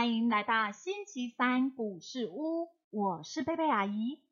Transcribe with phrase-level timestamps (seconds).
[0.00, 4.22] 欢迎来到星期三故事屋，我是贝贝阿姨。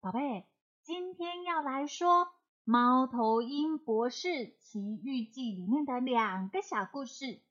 [0.00, 0.46] 宝贝，
[0.82, 2.24] 今天要来说
[2.64, 7.42] 《猫头鹰博士奇遇记》里面的两个小故事。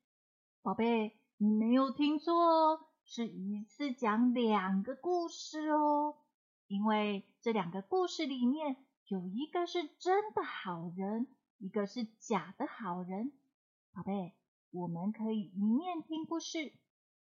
[0.64, 6.16] 宝贝，你没有听错哦，是一次讲两个故事哦。
[6.66, 11.28] 因为这两个故事里面有一个是真的好人，
[11.60, 13.32] 一个是假的好人。
[13.94, 14.34] 宝贝，
[14.72, 16.74] 我们可以一面听故事。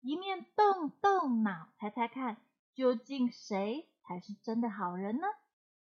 [0.02, 2.38] 一面动动脑，猜猜看，
[2.74, 5.28] 究竟谁才是真的好人呢？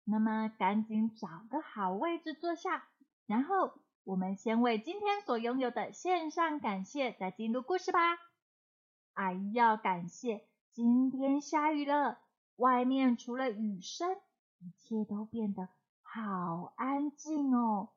[0.03, 2.87] 那么赶紧找个好位置坐下，
[3.27, 8.17] 然后我们先为今天所拥有的献上感谢，再进入故事吧。
[9.13, 12.17] 阿姨要感谢今天下雨了，
[12.55, 14.15] 外面除了雨声，
[14.57, 15.69] 一切都变得
[16.01, 17.89] 好安静哦。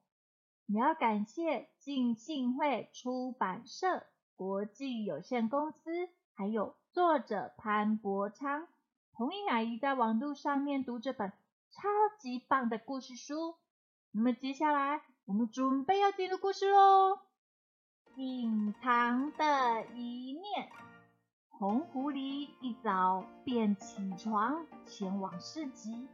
[0.66, 4.06] 也要感谢进信会出版社。
[4.36, 8.66] 国际有限公司，还有作者潘伯昌，
[9.14, 11.30] 同意阿姨在网络上面读这本
[11.70, 13.54] 超级棒的故事书。
[14.10, 17.20] 那么接下来我们准备要进入故事喽。
[18.16, 20.68] 隐藏的一面，
[21.48, 26.08] 红狐狸一早便起床前往市集，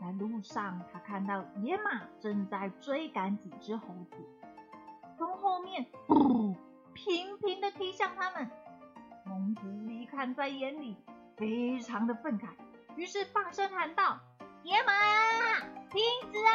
[0.00, 4.16] 在路上他看到野马正在追赶几只猴子，
[5.16, 5.86] 从后面。
[7.00, 8.50] 频频的踢向他们，
[9.24, 10.94] 红狐狸看在眼里，
[11.34, 12.46] 非常的愤慨，
[12.94, 14.18] 于是大声喊道
[14.64, 14.92] ：“野马，
[15.88, 16.52] 停止啊！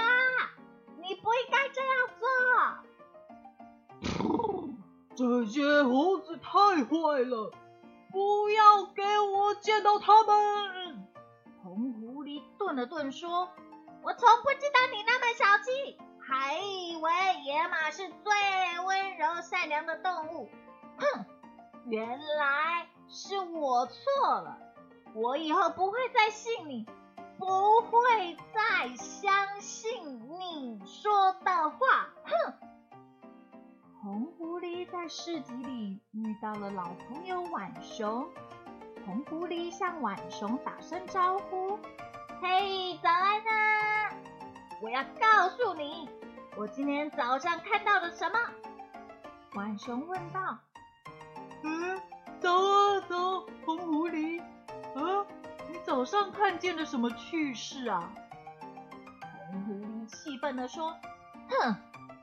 [0.98, 2.30] 你不应该这样做！
[5.16, 6.52] 这些猴子太
[6.86, 7.52] 坏了，
[8.12, 11.08] 不要给我见到他们！”
[11.64, 13.50] 红狐狸顿了顿说
[14.04, 17.12] ：“我从不知道你那么小气。”还以为
[17.44, 18.32] 野马是最
[18.86, 20.50] 温柔善良的动物，
[20.98, 21.26] 哼！
[21.86, 24.58] 原来是我错了，
[25.14, 26.86] 我以后不会再信你，
[27.38, 32.54] 不会再相信你说的话，哼！
[34.02, 38.28] 红狐狸在市集里遇到了老朋友浣熊，
[39.06, 41.78] 红狐狸向浣熊打声招呼
[42.42, 44.14] ：“嘿，早安啊！”
[44.82, 46.10] 我要告诉你，
[46.58, 48.38] 我今天早上看到了什么？
[49.54, 50.60] 浣熊问道。
[51.64, 52.02] 嗯，
[52.40, 54.42] 走啊走，红狐狸。
[54.96, 55.26] 啊，
[55.70, 58.12] 你早上看见了什么趣事啊？
[59.52, 60.96] 红狐狸气愤地说
[61.50, 61.76] ：“哼，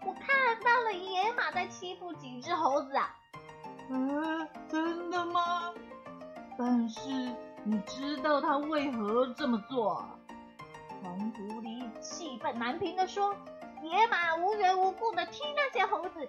[0.05, 3.17] 我看到了野马在欺负几只猴子啊。”
[3.91, 5.72] 嗯，真的吗？
[6.57, 7.09] 但是
[7.65, 10.05] 你知道他为何这么做？
[11.03, 13.34] 红狐狸气愤难平地说
[13.83, 16.28] ：“野马无缘无故的踢那些猴子，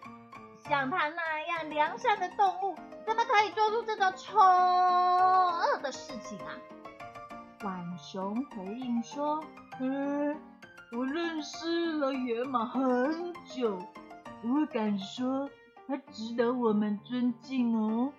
[0.68, 2.76] 像他那样良善的动物，
[3.12, 6.56] 怎么可以做出这种丑恶的事情啊？”
[7.60, 9.44] 浣熊回应说
[9.82, 10.34] ：“嗯，
[10.94, 13.78] 我认识了野马很久，
[14.44, 15.50] 我敢说
[15.88, 18.14] 他值得我们尊敬哦。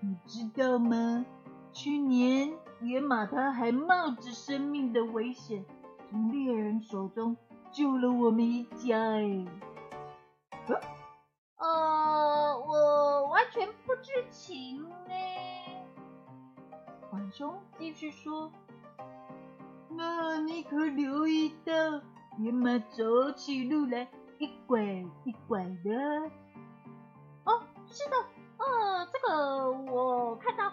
[0.00, 1.24] 你知道吗？
[1.72, 5.64] 去年野马它还冒着生命的危险。”
[6.10, 7.36] 从猎人手中
[7.72, 9.46] 救了我们一家，哎，
[10.68, 10.80] 呃，
[11.58, 11.95] 我
[13.46, 15.14] 完全不知情呢。
[17.12, 18.50] 浣熊继续说
[19.88, 21.72] ：“那你可留意到
[22.38, 24.08] 野马走起路来
[24.40, 26.28] 一拐一拐的？”
[27.46, 28.16] 哦，是的，
[28.58, 30.72] 呃，这个我看到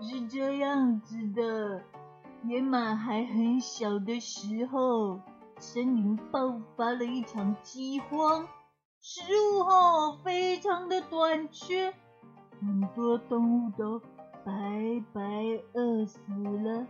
[0.00, 1.82] 是这样子的。
[2.44, 5.20] 野马还很小的时候，
[5.58, 8.46] 森林爆发了一场饥荒，
[9.00, 10.69] 食物哈非常
[11.30, 11.92] 的短缺，
[12.60, 14.00] 很多动物都
[14.44, 15.22] 白白
[15.74, 16.84] 饿死了。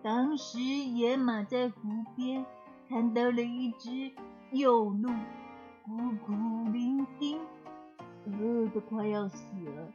[0.00, 1.74] 当时野马在湖
[2.14, 2.46] 边
[2.88, 4.12] 看到了一只
[4.52, 5.10] 幼鹿，
[5.84, 6.32] 孤苦
[6.72, 7.40] 伶仃，
[8.26, 9.92] 饿得快要死了。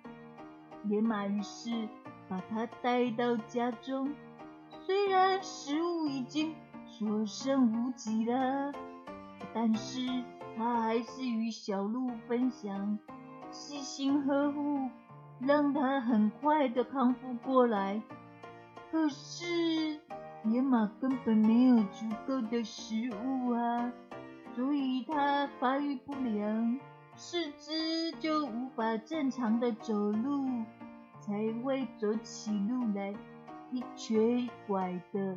[0.89, 1.87] 野马于是
[2.27, 4.13] 把它带到家中。
[4.85, 6.53] 虽然食物已经
[6.85, 8.73] 所剩无几了，
[9.53, 10.01] 但是
[10.57, 12.99] 他还是与小鹿分享，
[13.53, 14.89] 细心呵护，
[15.39, 18.01] 让它很快的康复过来。
[18.91, 19.99] 可是
[20.43, 23.93] 野马根本没有足够的食物啊，
[24.55, 26.79] 所以它发育不良，
[27.15, 30.47] 四肢就无法正常的走路，
[31.21, 31.33] 才
[31.63, 33.13] 会走起路来。
[33.71, 35.35] 一瘸一拐的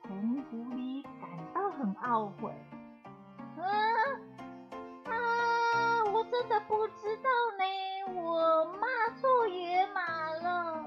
[0.00, 2.50] 红狐狸感到很懊悔。
[3.56, 3.91] 啊！
[6.42, 10.00] 真的不知道呢，我骂错野马
[10.42, 10.84] 了。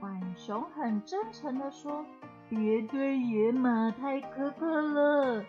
[0.00, 2.02] 浣熊很真诚的说
[2.48, 5.44] ：“别对野马太苛刻了，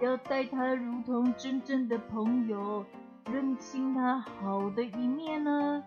[0.00, 2.84] 要待它如同真正的朋友，
[3.30, 5.84] 认清它好的一面呢，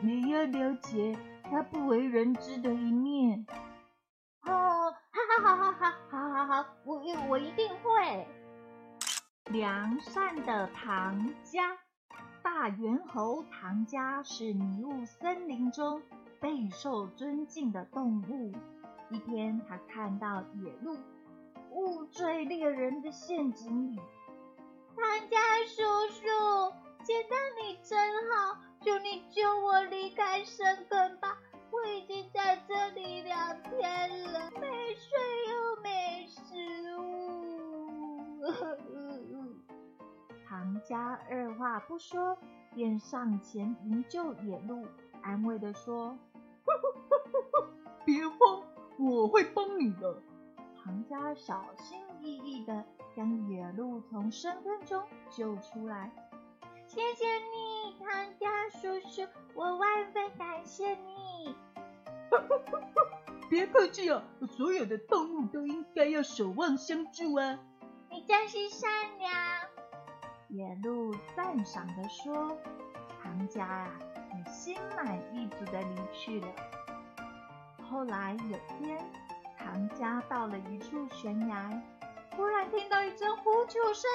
[0.00, 1.14] 也要了解
[1.50, 3.44] 它不为人知的一面。”
[4.48, 8.26] 哦，哈哈哈哈好好好，我我一定会。
[9.50, 11.76] 良善的唐家，
[12.56, 16.00] 大猿猴唐家是迷雾森林中。
[16.40, 18.52] 备受尊敬的动物。
[19.10, 20.96] 一天，他看到野鹿
[21.72, 23.98] 误坠猎人的陷阱里。
[24.94, 25.36] 唐家
[25.66, 26.22] 叔叔，
[27.02, 27.98] 见到你真
[28.30, 31.36] 好，求你救我离开深坑吧！
[31.72, 34.43] 我已经在这里两天了，
[40.84, 42.36] 家二话不说，
[42.74, 44.86] 便上前营救野鹿，
[45.22, 46.16] 安慰的说。
[48.04, 48.62] 别慌，
[48.98, 50.22] 我会帮你的。
[50.76, 52.84] 唐家小心翼翼的
[53.16, 56.12] 将野鹿从深坑中救出来。
[56.86, 61.56] 谢谢你，唐家叔叔，我万分感谢你。
[63.48, 67.58] 别客气啊，所有的动物都应该要守望相助啊。
[68.10, 69.32] 你真是善良。
[70.48, 72.56] 野鹿赞赏地说。
[73.22, 73.90] 唐家啊。
[74.48, 76.48] 心满意足的离去了。
[77.88, 78.98] 后来有天，
[79.56, 81.70] 唐家到了一处悬崖，
[82.36, 84.10] 忽然听到一阵呼救声。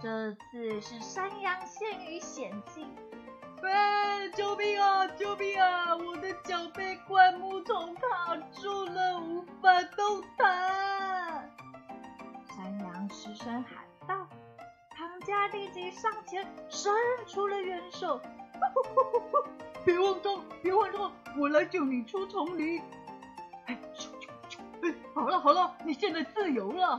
[0.00, 2.94] 这次是山羊陷于险境，
[3.62, 5.06] 喂，救命啊！
[5.08, 5.96] 救命啊！
[5.96, 11.50] 我的脚被灌木丛卡住了，无法动弹。
[12.46, 13.79] 山羊失声喊
[15.30, 16.92] 家立即上前，伸
[17.26, 18.20] 出了援手。
[19.86, 22.82] 别慌张，别慌张，我来救你出丛林。
[23.66, 24.58] 哎，咻咻咻！
[24.82, 26.98] 哎，好了好了，你现在自由了。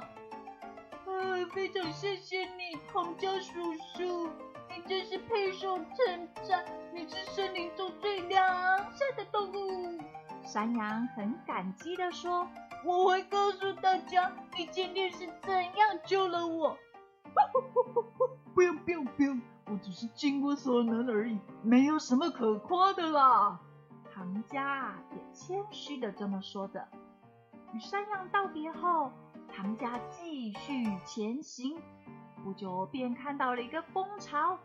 [1.05, 4.29] 呃，非常谢谢你，唐家叔叔，
[4.73, 6.65] 你真是配受称赞。
[6.93, 9.99] 你是森林中最良善的动物。
[10.43, 12.47] 山羊很感激地说
[12.83, 16.77] ：“我会告诉大家，你今天是怎样救了我。”
[18.53, 19.41] 不用不用不用。
[19.67, 23.59] 我只是尽我所能而已，没有什么可夸的啦。
[24.13, 26.85] 唐家也谦虚的这么说着。
[27.73, 29.11] 与山羊道别后，
[29.47, 31.81] 唐家继续前行。
[32.43, 34.57] 不久便看到了一个蜂巢，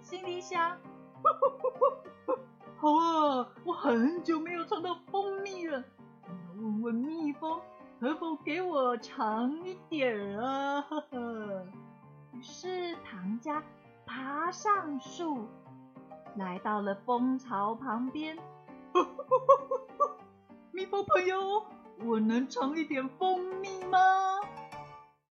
[0.00, 0.78] 心里想：
[2.78, 5.84] 好啊，我很久没有尝到蜂蜜了，
[6.22, 7.60] 我要问问蜜蜂，
[8.00, 10.80] 可否给我尝一点啊？
[10.80, 11.66] 呵呵。
[12.36, 13.62] 于是唐家。
[14.08, 15.48] 爬上树，
[16.36, 18.38] 来到了蜂巢旁边。
[20.70, 21.66] 蜜蜂朋友，
[22.04, 23.98] 我能尝一点蜂蜜吗？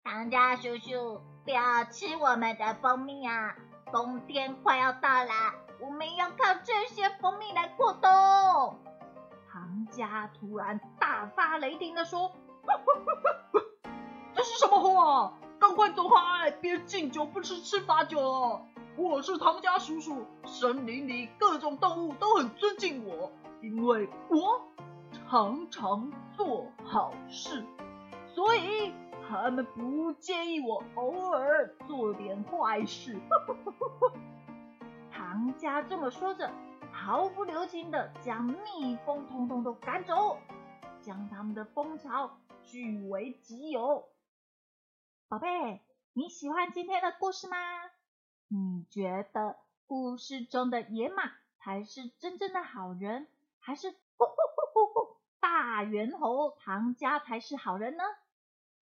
[0.03, 3.55] 唐家叔叔，不要吃我们的蜂蜜啊！
[3.93, 5.31] 冬天快要到了，
[5.79, 8.09] 我们要靠这些蜂蜜来过冬。
[9.49, 12.33] 唐家突然大发雷霆的说：
[14.35, 16.51] “这是什么话？”赶快走开！
[16.51, 18.61] 别敬酒不吃吃罚酒。
[18.95, 24.61] 我是唐家叔叔，森林里各种动物都很尊敬我，因为我
[25.11, 27.65] 常常做好事，
[28.27, 28.93] 所以
[29.27, 33.19] 他们不介意我偶尔做点坏事。
[35.11, 36.51] 唐家这么说着，
[36.91, 40.37] 毫不留情的将蜜蜂通通都赶走，
[41.01, 44.03] 将他们的蜂巢据为己有。
[45.29, 45.81] 宝贝，
[46.13, 47.57] 你喜欢今天的故事吗？
[48.47, 53.27] 你觉得故事中的野马才是真正的好人，
[53.59, 53.93] 还是
[55.41, 58.03] 大猿猴唐家才是好人呢？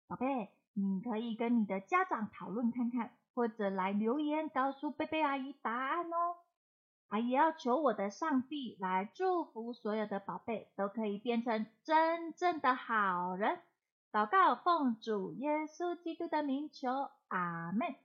[0.08, 6.36] 宝贝，你可以跟你的家长讨论看看，或者来留言告诉贝贝阿姨答案哦。
[7.08, 13.58] 阿姨要求我的上帝来祝福所有的宝贝都可以变成真正的好人。
[14.16, 17.96] 祷告，奉主耶稣基督的名求，阿门。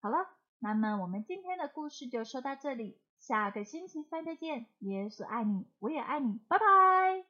[0.00, 0.28] 好了，
[0.60, 4.66] 那么我们今天的故事就说到这里，下个星期三再见。
[4.78, 7.28] 耶稣爱你，我也爱你，拜拜。